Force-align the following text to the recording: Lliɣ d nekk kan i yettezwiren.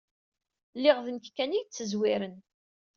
Lliɣ 0.77 0.97
d 1.05 1.07
nekk 1.11 1.27
kan 1.35 1.55
i 1.55 1.57
yettezwiren. 1.61 2.35